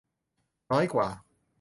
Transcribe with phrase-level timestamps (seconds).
[0.71, 1.07] น้อยกว่า